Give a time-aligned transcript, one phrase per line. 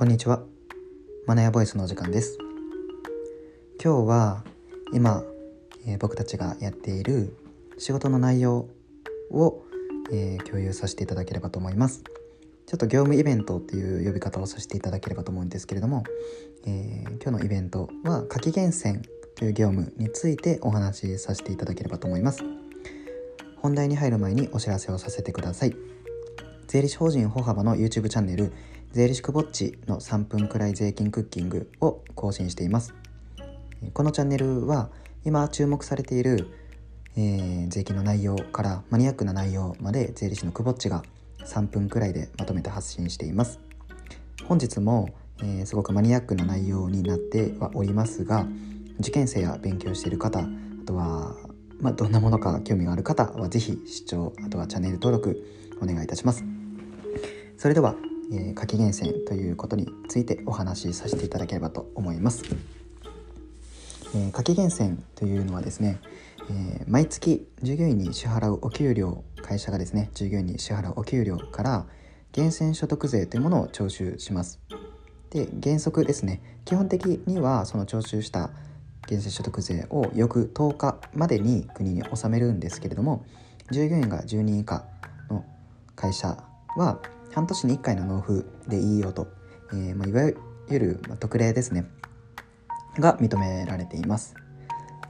[0.00, 0.42] こんにちは。
[1.26, 2.38] マナヤボイスのお時間です。
[3.84, 4.44] 今日は
[4.94, 5.22] 今、
[5.86, 7.36] えー、僕たちがやっている
[7.76, 8.70] 仕事の内容
[9.30, 9.62] を、
[10.10, 12.02] えー、共有させていただければと思います。
[12.64, 16.04] ちょっと業務イベントっていう呼び方をさせていただければと思うんですけれども、
[16.64, 19.02] えー、今日のイベントは夏季厳選
[19.36, 22.42] という業務についてお話しさせていただければと思います。
[23.56, 25.76] 本題に入る前にお知らせをさせてください。
[26.70, 28.52] 税理士法人歩幅の YouTube チャンネル
[28.92, 32.94] 税理士くぼっちの3分くらい税金クッキングを更新しています。
[33.92, 34.88] このチャンネルは
[35.24, 36.46] 今注目されている、
[37.16, 41.02] えー、税金の内容からマニアックな内容まで税理士のくぼっちが
[41.40, 43.58] 3分くらいでまとめて発信しています。
[44.46, 45.08] 本日も、
[45.42, 48.46] えー、すごくマニアックな内容になってはおりますが
[49.00, 50.44] 受験生や勉強している方あ
[50.86, 51.34] とは、
[51.80, 55.44] まあ、どんなものか興味がある方は是非視聴あとはチャンネル登録
[55.82, 56.59] お願いいたします。
[57.60, 57.94] それでは、
[58.32, 62.42] えー、夏季厳選ということについてお話しさせていただければと思います。
[64.14, 66.00] えー、夏季厳選というのはですね、
[66.48, 71.84] えー、毎月従業員に支払うお給料会社がですね従業員に支払うお給料から
[72.34, 74.58] 源泉所得税というものを徴収します。
[75.28, 78.52] で原則ですね基本的にはその徴収した
[79.10, 83.26] 源泉所得税を翌10日までに国に納めるんですけれども
[83.70, 84.86] 従業員が10人以下
[85.28, 85.44] の
[85.94, 86.42] 会社
[86.78, 87.02] は
[87.32, 89.28] 半年に1回の納付でいいよと、
[89.72, 90.22] えーまあ、いわ
[90.68, 91.86] ゆる特例ですね。
[92.98, 94.34] が認められています。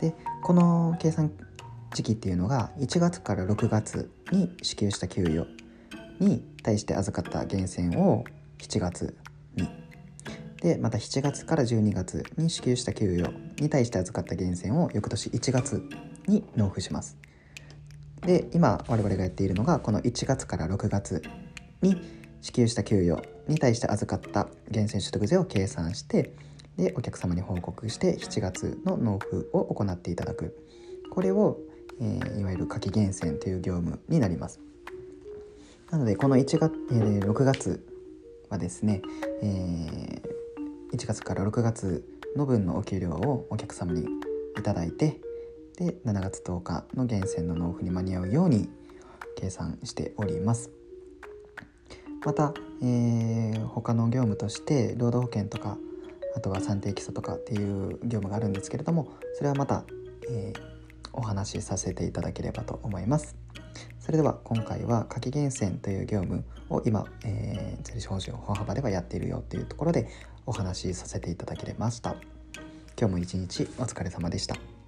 [0.00, 1.32] でこの計算
[1.94, 5.46] 時期っていうのが1月から6月に支給した給与
[6.18, 8.24] に対して預かった源泉を
[8.58, 9.16] 7月
[9.56, 9.68] に。
[10.60, 13.32] でまた7月から12月に支給した給与
[13.62, 15.82] に対して預かった源泉を翌年1月
[16.26, 17.16] に納付します。
[18.20, 21.22] で今我々がやっているのがこの1月から6月
[21.82, 21.96] に
[22.40, 26.32] 支給した給与に対して預かった源泉所得税を計算して
[26.76, 30.56] でお客様に報告して7月の納付を行っていただく。
[31.10, 31.58] これを、
[32.00, 34.60] えー、いわゆる夏季源泉という業務になります。
[35.90, 37.84] なのでこの1月、えー、6月
[38.48, 39.02] はですね、
[39.42, 42.04] えー、1月から6月
[42.36, 44.06] の分のお給料をお客様に
[44.58, 45.20] いただいて
[45.76, 48.68] で7月10日の源泉の納付に間に合うように
[49.36, 50.79] 計算しております。
[52.24, 55.78] また、えー、他の業務として労働保険とか
[56.36, 59.84] あとは算定基礎とかっていう業務があるんですけれどもそれはまた、
[60.30, 60.60] えー、
[61.12, 63.36] お話しさせていただければと思います。
[63.98, 70.08] それでは今回は夏季厳選という業務を今、えー、税理士法人歩幅ではやっているよっていうところで
[70.46, 72.16] お話しさせていただけました。
[72.98, 74.79] 今日も一日お疲れ様でした。